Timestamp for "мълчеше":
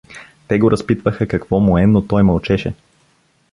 2.23-2.73